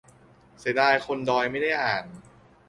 [0.59, 2.05] -เสียดายคนดอยไม่ได้อ่าน